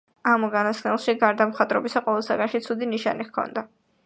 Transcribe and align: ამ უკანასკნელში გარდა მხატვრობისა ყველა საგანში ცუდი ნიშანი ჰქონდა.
ამ 0.29 0.45
უკანასკნელში 0.45 1.15
გარდა 1.25 1.47
მხატვრობისა 1.51 2.03
ყველა 2.09 2.25
საგანში 2.31 2.65
ცუდი 2.69 2.89
ნიშანი 2.97 3.31
ჰქონდა. 3.31 3.71